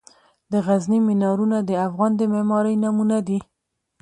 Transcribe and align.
د 0.51 0.53
غزني 0.65 0.99
مینارونه 1.07 1.57
د 1.63 1.71
افغان 1.87 2.11
د 2.17 2.21
معمارۍ 2.33 2.75
نمونه 2.83 3.17
دي. 3.27 3.39